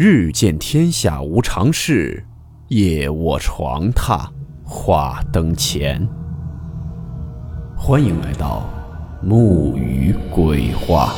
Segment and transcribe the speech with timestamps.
[0.00, 2.24] 日见天下无常事，
[2.68, 4.30] 夜卧床榻
[4.64, 6.08] 话灯前。
[7.76, 8.70] 欢迎来到
[9.20, 11.12] 木鱼鬼话。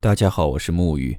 [0.00, 1.18] 大家好，我是木鱼。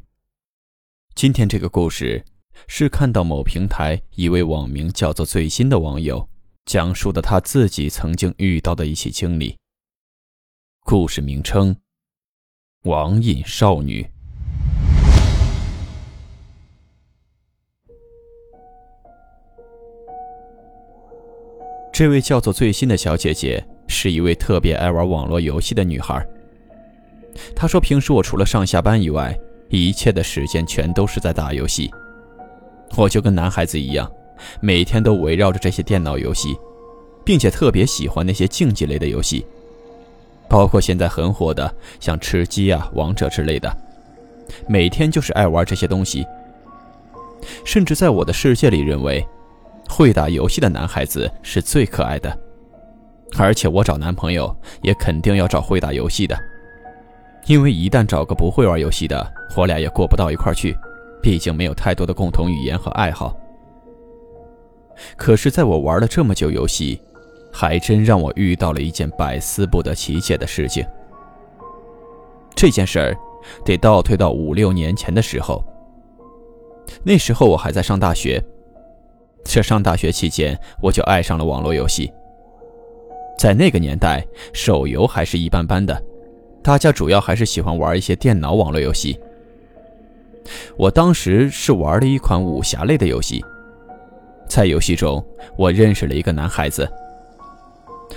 [1.15, 2.23] 今天这个故事
[2.67, 6.29] 是看到某平台一位网名叫做“最新”的网友
[6.65, 9.57] 讲述的他自己曾经遇到的一起经历。
[10.83, 11.75] 故事名称：
[12.83, 14.07] 网瘾少女。
[21.93, 26.25] 这位叫做“最新”的小姐姐是一位特别爱玩网络游戏的女孩。
[27.55, 29.37] 她说：“平时我除了上下班以外，
[29.69, 31.91] 一切的时间全都是在打游戏。
[32.97, 34.11] 我就跟男孩子一样，
[34.59, 36.57] 每天都围绕着这些电脑游戏，
[37.23, 39.45] 并且特别喜欢那些竞技类的游戏，
[40.49, 43.75] 包括现在很火的像吃鸡啊、王者之类的。
[44.67, 46.25] 每天就是爱玩这些东西。
[47.65, 49.25] 甚至在我的世界里，认为
[49.89, 52.37] 会打游戏的男孩子是最可爱的，
[53.37, 56.37] 而且我找男朋友也肯定要找会打游戏的。”
[57.47, 60.77] 因为一旦找个不会玩游戏的，我俩也过不到一块去，
[61.23, 63.35] 毕竟没有太多的共同语言和爱好。
[65.17, 67.01] 可是，在我玩了这么久游戏，
[67.51, 70.85] 还真让我遇到了一件百思不得其解的事情。
[72.55, 73.17] 这件事儿
[73.65, 75.63] 得倒推到五六年前的时候，
[77.03, 78.43] 那时候我还在上大学。
[79.43, 82.11] 这上大学期间，我就爱上了网络游戏。
[83.39, 85.99] 在那个年代，手游还是一般般的。
[86.61, 89.19] 大家主要还是喜欢玩一些电脑网络游戏。
[90.77, 93.43] 我当时是玩了一款武侠类的游戏，
[94.51, 95.25] 在游戏中
[95.55, 96.85] 我认识了一个男孩子。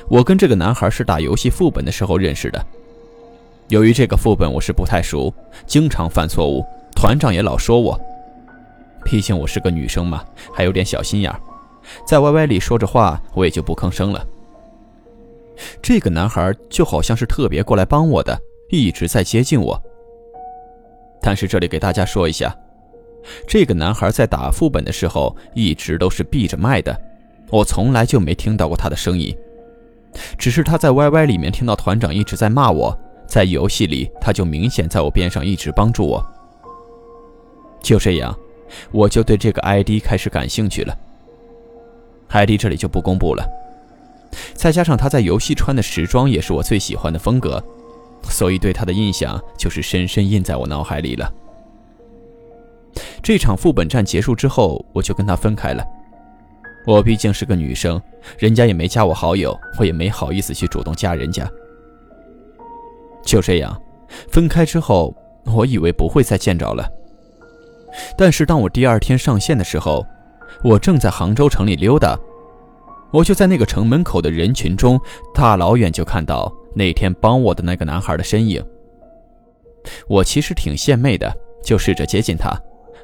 [0.09, 2.61] 我跟这个男孩是打游戏副本的时候认识的。
[3.69, 5.33] 由于这个副本我是不太熟，
[5.65, 7.99] 经常犯错误，团长也老说我。
[9.05, 11.39] 毕竟我是个女生嘛，还有点小心眼儿，
[12.05, 14.27] 在 YY 里说着话，我也就不吭声了。
[15.81, 18.37] 这个男孩就好像是特别过来帮我的，
[18.71, 19.81] 一直在接近我。
[21.23, 22.53] 但是这里给大家说一下，
[23.47, 26.97] 这个男孩在打副本的时候一直都是闭着麦的，
[27.51, 29.35] 我从来就没听到过他的声音。
[30.39, 32.97] 只是他在 YY 里面听到团长一直在骂我，
[33.27, 36.25] 在游戏里他就明显在我边上一直帮助我。
[37.83, 38.37] 就这样，
[38.93, 40.97] 我就对这个 ID 开始感兴趣了。
[42.29, 43.45] ID 这里就不公布了。
[44.53, 47.63] 再加上他在游戏穿的时装也是我最喜欢的风格，
[48.29, 51.33] 所以对他的印象就是深深印在我脑海里了。
[53.25, 55.83] 这场副本战结束之后，我就跟他分开了。
[56.87, 57.99] 我毕竟是个女生，
[58.37, 61.51] 人家也没加我好友，我也没好意思去主动加人家。
[63.25, 63.81] 就这样，
[64.29, 66.87] 分开之后，我以为不会再见着了。
[68.15, 70.05] 但是当我第二天上线的时候，
[70.63, 72.15] 我正在杭州城里溜达。
[73.11, 75.01] 我就在那个城门口的人群中，
[75.33, 78.63] 大老远就看到那天帮我的那个男孩的身影。
[80.09, 81.33] 我其实挺献媚的，
[81.65, 82.55] 就试着接近他，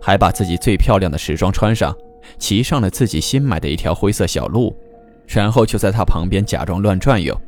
[0.00, 1.94] 还把自己最漂亮的时装穿上，
[2.38, 4.74] 骑上了自己新买的一条灰色小鹿，
[5.26, 7.38] 然后就在他旁边假装乱转悠。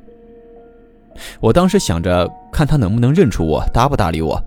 [1.40, 4.42] 我当时想着看他能不能认出我，搭不搭理我。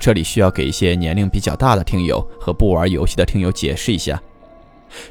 [0.00, 4.20] 这里需要给一些年龄比较大的听友和不玩游戏的听友解释一下。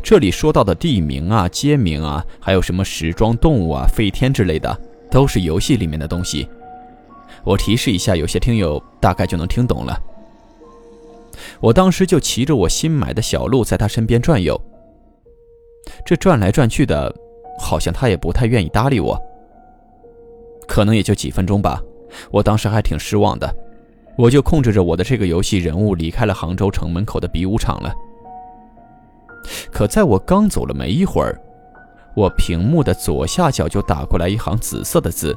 [0.01, 4.75] 这里说到的地名啊、街名啊，还有什么时装动物啊、飞天之类的，
[5.09, 6.47] 都是游戏里面的东西。
[7.43, 9.99] 我提示一下，有些听友大概就能听懂了。
[11.59, 14.59] 我当时就骑着我新买的小鹿在他身边转悠，
[16.05, 17.13] 这转来转去的，
[17.59, 19.19] 好像他也不太愿意搭理我。
[20.67, 21.81] 可能也就几分钟吧，
[22.31, 23.53] 我当时还挺失望的，
[24.17, 27.93] 我就控制着我的这个游戏人物离开了杭州城门口的比武场了。
[29.71, 31.37] 可在我刚走了没一会儿，
[32.15, 35.35] 我屏幕的左下角就打过来一行紫色的字。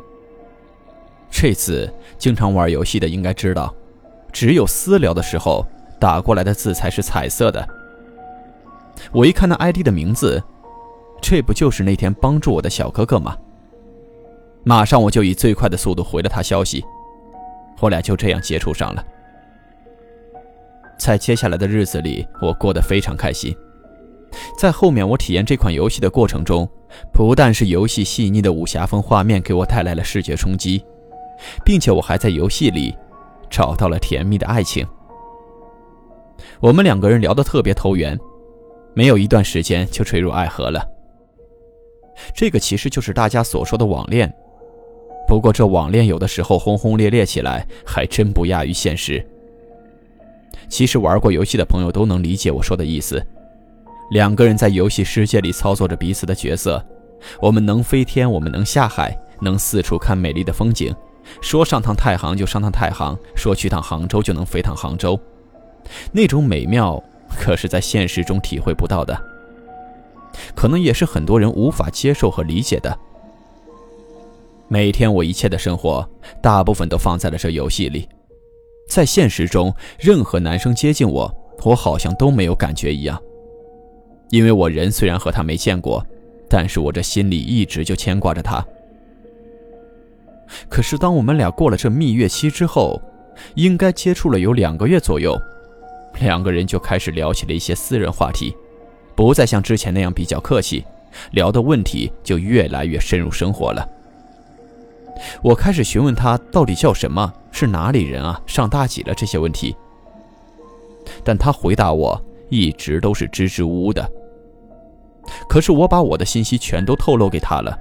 [1.30, 3.74] 这次经常玩游戏的应该知道，
[4.30, 5.66] 只有私聊的时候
[6.04, 7.66] 打过来的字才是彩色的。
[9.10, 10.42] 我一看那 ID 的名字，
[11.18, 13.34] 这不就是那天帮助我的小哥哥吗？
[14.64, 16.84] 马上我就以最快的速度回了他消息，
[17.80, 19.02] 我俩就这样接触上了。
[20.98, 23.56] 在接下来的日子里，我过得非常开心。
[24.58, 26.68] 在后面我体验这款游戏的过程中，
[27.14, 30.84] 不但是游戏细腻的武侠风画面给我带来了视觉冲击，
[31.64, 32.94] 并且我还在游戏里
[33.48, 34.86] 找到了甜蜜的爱情。
[36.64, 38.18] 我们两个人聊得特别投缘，
[38.94, 40.82] 没有一段时间就坠入爱河了。
[42.34, 44.34] 这个其实就是大家所说的网恋。
[45.28, 49.22] 不过这网恋有的时候轰轰烈烈起来，还真不亚于现实。
[50.66, 53.22] 其实玩过游戏的朋友都能理解我说的意思。
[54.10, 56.82] 两个人在游戏世界里操作着彼此的角色，
[57.42, 60.96] 我们能飞天，我们能下海，能四处看美丽的风景。
[61.42, 65.20] 说上趟太行就上趟太行，说去趟杭州就能飞趟杭州。
[66.12, 69.16] 那种美妙，可是在现实中体会不到的，
[70.54, 72.96] 可能也是很多人无法接受和理解的。
[74.68, 76.08] 每天我一切的生活，
[76.40, 78.08] 大部分都放在了这游戏里。
[78.88, 81.32] 在现实中，任何男生接近我，
[81.64, 83.20] 我好像都没有感觉一样。
[84.30, 86.04] 因为我人虽然和他没见过，
[86.48, 88.66] 但是我这心里一直就牵挂着他。
[90.68, 93.00] 可是当我们俩过了这蜜月期之后，
[93.54, 95.34] 应该接触了有两个月左右，
[96.20, 98.56] 两个人就开始聊起了一些私人话题，
[99.14, 100.84] 不再像之前那样比较客气，
[101.32, 103.88] 聊的问题就越来越深入生活了。
[105.42, 109.74] 我开始询问他到底叫什么，是哪里人啊，上大几了这些问题。
[111.22, 114.10] 但他回答我一直都是支支吾吾的。
[115.48, 117.78] 可是我把我的信息全都透露给他了，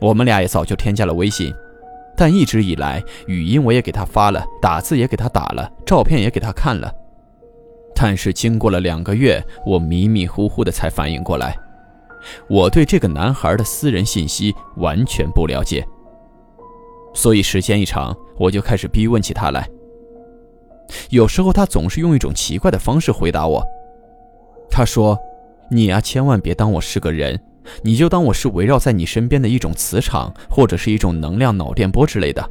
[0.00, 1.52] 我们俩也早就添加了微信，
[2.16, 6.92] 但一直以来语音我也给他发了，打字也给他打了，照片也给他看了。
[8.00, 11.58] 但是经过了两个月，我迷迷糊糊的才反应过来，
[12.48, 15.84] 我对这个男孩的私人信息完全不了解。
[17.12, 19.68] 所以时间一长，我就开始逼问起他来。
[21.10, 23.66] 有时候他总是用一种奇怪的方式回答我。
[24.70, 25.18] 他说
[25.68, 27.40] ：“你呀，千万别当我是个人，
[27.82, 32.48] 你就当我是围绕在你身边的一种磁场，或者是一种能量脑电波之类的。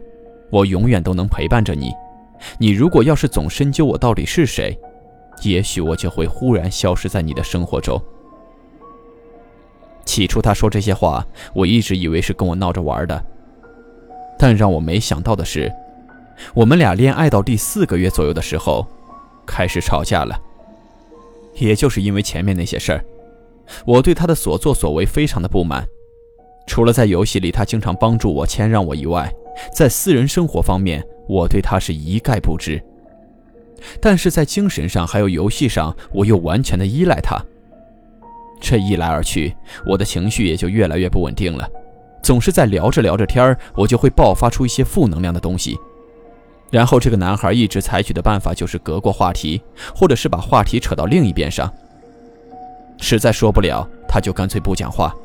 [0.52, 1.94] 我永远都能陪伴着你。
[2.60, 4.78] 你如果要是总深究我到底是谁，
[5.44, 8.02] 也许我就会忽然消失在你的生活中。”
[10.06, 13.26] 起初他说这些话，我一直以为是跟我闹着玩的。
[14.40, 15.72] 但让我没想到的是，
[16.54, 18.88] 我们俩恋爱到第四个月左右的时候，
[19.46, 20.40] 开始吵架了。
[21.56, 23.04] 也就是因为前面那些事儿，
[23.86, 25.86] 我对他的所作所为非常的不满。
[26.68, 29.34] 除了在游戏里他经常帮助我、谦让我以外，
[29.74, 32.82] 在私人生活方面，我对他是一概不知。
[34.02, 37.38] 但是在精神上还有游戏上，我又完全的依赖他。
[38.60, 41.70] 这一来二去，我的情绪也就越来越不稳定了。
[42.24, 45.78] 总是在聊着聊着天儿，我就会爆发出一些负能量的东西，
[46.72, 49.62] 然后这个男孩一直采取的办法就是隔过话题，
[49.96, 51.72] 或者是把话题扯到另一边上。
[52.98, 55.16] 实在说不了，他就干脆不讲话。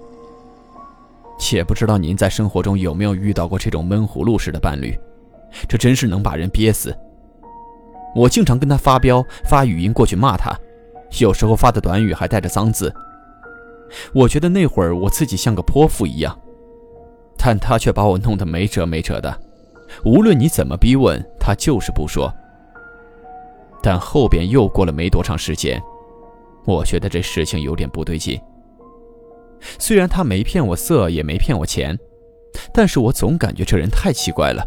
[1.39, 4.95] 且不知道您在生活中有没有遇到过这种闷葫芦式的伴侣，
[5.67, 6.95] 这真是能把人憋死。
[8.15, 10.55] 我经常跟他发飙，发语音过去骂他，
[11.21, 12.93] 有时候发的短语还带着脏字。
[14.13, 16.39] 我觉得那会儿我自己像个泼妇一样。
[17.45, 19.37] 但他却把我弄得没辙没辙的，
[20.05, 22.33] 无论你怎么逼问，他就是不说。
[23.83, 25.83] 但后边又过了没多长时间，
[26.65, 28.41] 我觉得这事情有点不对劲。
[29.79, 31.99] 虽然他没骗我色，也没骗我钱，
[32.73, 34.65] 但是我总感觉这人太奇怪了。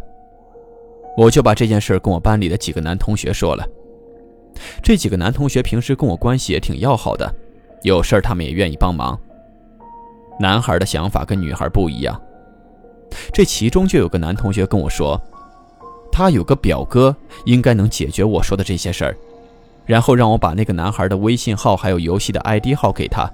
[1.18, 3.68] 我就把这件事跟我班里的几个男同学说了。
[4.82, 7.34] 这几个男同学平时跟我关系也挺要好的，
[7.84, 9.20] 有事他们也愿意帮忙。
[10.40, 12.22] 男孩的想法跟女孩不一样。
[13.32, 15.22] 这其中就有个男同学跟我说，
[16.12, 19.18] 他有个表哥，应该能解决我说的这些事儿，
[19.86, 23.32] 然后让我把那个男孩的微信号还有游戏的 ID 号给他，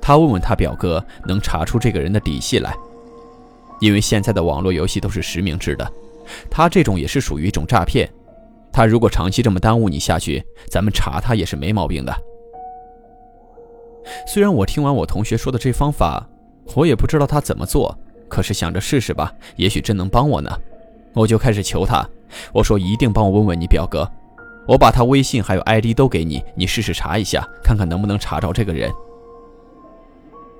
[0.00, 2.72] 他问问他表哥能查出这个人的底细来，
[3.80, 5.92] 因为现在的网络游戏都是实名制的，
[6.50, 8.08] 他这种也是属于一种诈骗，
[8.72, 12.14] 他如果长期这么耽误你下去，咱们查他也是没毛病的。
[14.26, 16.28] 虽然我听完我同学说的这方法，
[16.74, 17.96] 我也不知道他怎么做。
[18.28, 20.50] 可是想着试试吧，也许真能帮我呢。
[21.14, 22.04] 我就开始求他，
[22.52, 24.10] 我说一定帮我问问你表哥，
[24.66, 28.92] 我把他微信还有 ID 都给你，你试试查一下，看看能不能查着这个人。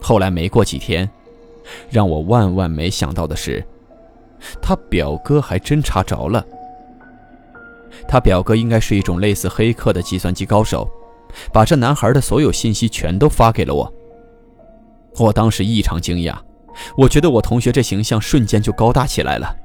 [0.00, 1.10] 后来没过几天，
[1.90, 3.66] 让我万万没想到的是，
[4.60, 6.44] 他表哥还真查着了。
[8.06, 10.88] 他表哥应该是一种类似黑客的计算机高手，
[11.52, 13.92] 把这男孩的所有信息全都发给了我。
[15.18, 16.36] 我当时异常惊讶。
[16.94, 19.56] 我觉得我同学这形象瞬间就高大起来了。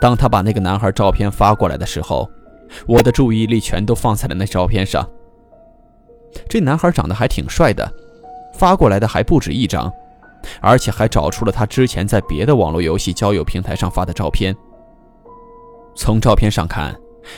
[0.00, 2.26] 当他把那个男孩照片发过来的时候，
[2.86, 5.06] 我的注意力全都放在了那照片上。
[6.48, 7.86] 这男孩长得还挺帅的，
[8.54, 9.92] 发过来的还不止一张，
[10.60, 14.56] 而且还找出了他之前在别的网络游戏交友平台上发的照片。
[15.94, 16.94] 从照片上看，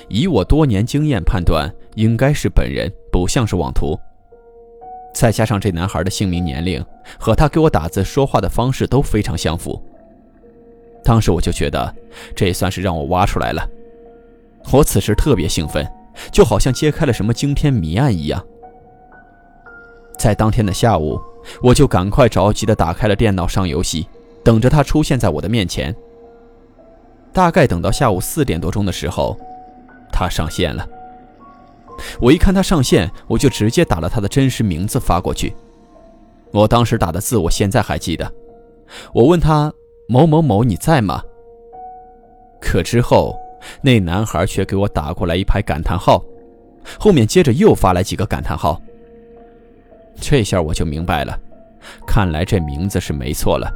[0.08, 3.99] 以我多年经验判断，应该是本人，不像是网图。
[5.14, 6.84] 再加上这男孩的姓名、年龄
[7.18, 9.80] 和他给我打字说话的方式都非常相符，
[11.04, 11.94] 当时我就觉得
[12.34, 13.64] 这算是让我挖出来了。
[14.73, 15.87] 我此时特别兴奋，
[16.32, 18.44] 就好像揭开了什么惊天谜案一样。
[20.18, 21.20] 在当天的下午，
[21.62, 24.06] 我就赶快着急地打开了电脑上游戏，
[24.42, 25.94] 等着他出现在我的面前。
[27.32, 29.36] 大概等到下午四点多钟的时候，
[30.12, 30.86] 他上线了。
[32.20, 35.54] 我一看他上线，我就直接打了他的真实名字发过去。
[36.52, 38.32] 我当时打的字，我现在还记得。
[39.12, 39.72] 我问他
[40.06, 41.22] ：“某某某，你在吗？”
[42.60, 43.36] 可之后，
[43.82, 46.24] 那男孩却给我打过来一排感叹号，
[46.98, 48.80] 后面接着又发来几个感叹号。
[50.21, 51.38] 这下我就明白了，
[52.06, 53.71] 看来这名字是没错了，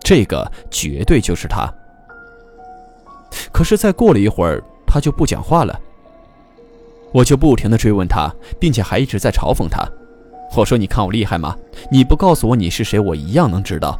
[0.00, 1.72] 这个绝对就是他。
[3.52, 5.78] 可是再过了一会儿，他就不讲话了。
[7.12, 9.86] 我就不停的追问他，并且还一直在嘲讽他。
[10.56, 11.56] 我说：“你看我厉害吗？
[11.90, 13.98] 你不告诉我你是谁，我一样能知道。”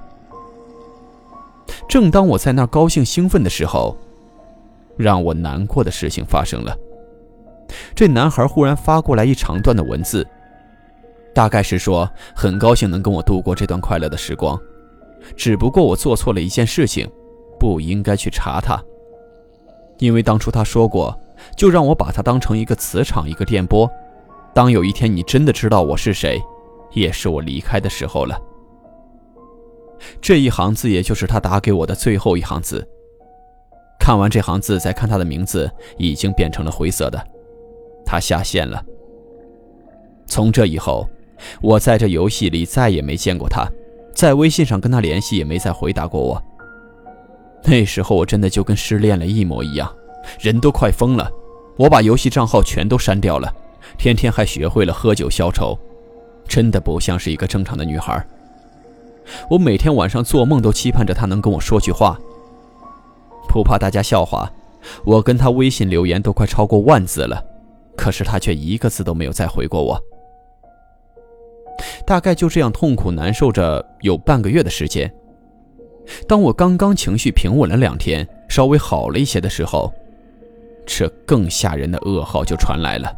[1.89, 3.97] 正当我在那高兴兴奋的时候，
[4.97, 6.77] 让我难过的事情发生了。
[7.95, 10.27] 这男孩忽然发过来一长段的文字，
[11.37, 14.59] 大概是说很高兴能跟我度过这段快乐的时光，
[15.37, 17.07] 只不过我做错了一件事情，
[17.61, 18.83] 不应该去查他，
[19.99, 21.15] 因为当初他说过。
[21.55, 23.87] 就让我把它当成一个磁场，一个电波。
[24.55, 26.41] 当有一天你真的知道我是谁，
[26.93, 28.41] 也是我离开的时候了。
[30.19, 32.89] 这一行字，也就是他打给我的最后一行字。
[34.01, 37.23] 看完这行字，再看他的名字，已经变成了灰色的。
[38.07, 38.83] 他下线了。
[40.27, 41.07] 从这以后，
[41.61, 43.67] 我在这游戏里再也没见过他，
[44.15, 46.43] 在微信上跟他联系也没再回答过我。
[47.65, 49.93] 那时候我真的就跟失恋了一模一样。
[50.41, 51.31] 人都快疯了，
[51.77, 53.53] 我把游戏账号全都删掉了，
[53.97, 55.79] 天天还学会了喝酒消愁，
[56.49, 58.27] 真的不像是一个正常的女孩。
[59.49, 62.19] 我每天晚上做梦都期盼着她能跟我说句话。
[63.49, 64.51] 不怕大家笑话，
[65.05, 67.43] 我跟她微信留言都快超过万字了，
[67.97, 70.01] 可是她却一个字都没有再回过我。
[72.07, 75.13] 大概就这样痛苦难受着有半个月的时间。
[76.29, 79.93] 当我刚刚情绪平稳了两天，稍微好了一些的时候。
[80.89, 83.13] 这更吓人的噩耗就传来了。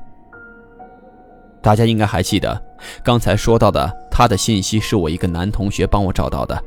[1.61, 2.63] 大家应该还记得，
[3.05, 6.59] 刚才说到的他的信息是我一个男同学帮我找到的。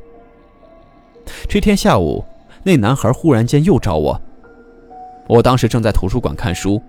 [1.48, 2.24] 这天下午，
[2.62, 4.20] 那男孩忽然间又找我，
[5.26, 6.80] 我当时正在图书馆看书，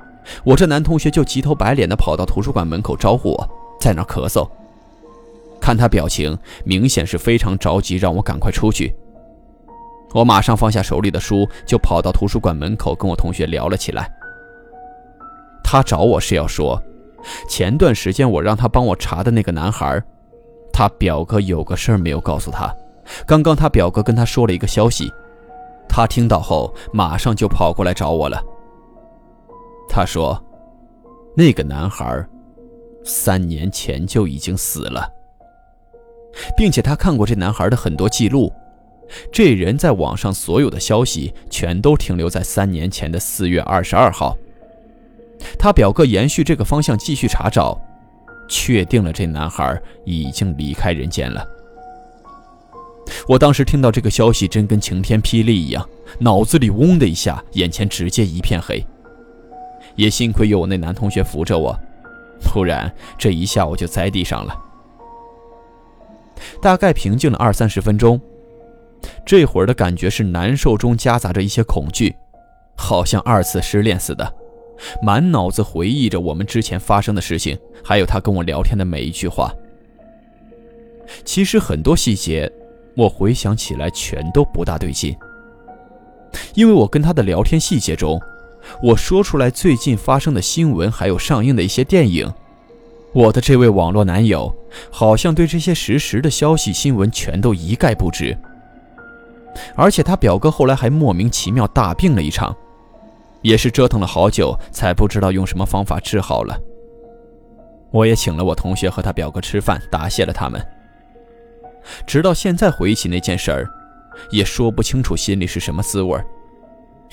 [0.43, 3.49] 我这男同学就急头白脸的跑到图书馆门口招呼我，
[3.81, 4.47] 在那咳嗽。
[5.63, 8.93] 看他表情，明显是非常着急，让我赶快出去。
[10.13, 14.11] 我马上放下手里的书，就跑到图书馆门口跟我同学聊了起来。
[15.63, 16.83] 他找我是要说，
[17.47, 20.03] 前段时间我让他帮我查的那个男孩，
[20.73, 22.69] 他表哥有个事儿没有告诉他。
[23.25, 25.09] 刚刚他表哥跟他说了一个消息，
[25.87, 28.43] 他听到后马上就跑过来找我了。
[29.87, 30.43] 他说，
[31.37, 32.27] 那个男孩
[33.05, 35.09] 三年前就已经死了，
[36.57, 38.51] 并且他看过这男孩的很多记录。
[39.31, 44.35] 这人在网上所有的消息全都停留在三年前的四月二十二号。
[45.59, 47.79] 他表哥延续这个方向继续查找，
[48.47, 51.45] 确定了这男孩已经离开人间了。
[53.27, 55.87] 我当时听到这个消息，真跟晴天霹雳一样，
[56.19, 58.83] 脑子里嗡的一下，眼前直接一片黑。
[59.95, 61.77] 也幸亏有我那男同学扶着我，
[62.41, 64.57] 不然这一下我就栽地上了。
[66.61, 68.19] 大概平静了二三十分钟。
[69.25, 72.15] 这会儿的感觉是难受中夹杂着一些恐惧，
[72.77, 74.33] 好像二次失恋似的，
[75.01, 79.53] 满脑子回忆着我们之前发生的事情，还有他跟我聊天的每一句话。
[81.25, 82.49] 其实很多细节，
[82.95, 85.15] 我回想起来全都不大对劲，
[86.55, 88.21] 因为我跟他的聊天细节中，
[88.81, 92.33] 我说出来最近发生的新闻，还有上映的一些电影，
[93.13, 94.53] 我的这位网络男友
[94.91, 98.37] 好像对这些实时的消息新闻全都一概不知。
[99.75, 102.55] 而且他表哥后来还莫名其妙大病了一场，
[103.43, 106.59] 也是折腾了好久才不知道用什么方法治好了。
[107.91, 110.59] 我也请了我同学和他表哥吃饭，答谢了他们。
[112.07, 113.69] 直到现在回忆起那件事儿，
[114.31, 116.19] 也说不清楚心里是什么滋味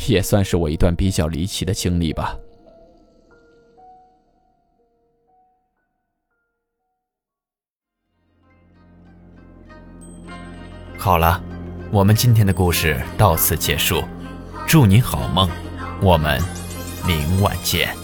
[0.08, 2.34] 也算是我一段比较离奇的经历吧。
[11.00, 11.40] 好了。
[11.90, 14.04] 我们今天的故事到此结束，
[14.66, 15.48] 祝您好梦，
[16.02, 16.38] 我们
[17.06, 17.99] 明晚见。